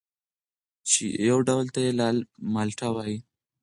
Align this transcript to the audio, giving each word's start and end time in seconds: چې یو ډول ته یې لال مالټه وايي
چې 0.89 1.03
یو 1.29 1.37
ډول 1.47 1.65
ته 1.73 1.79
یې 1.85 1.91
لال 1.99 2.17
مالټه 2.53 2.87
وايي 2.95 3.17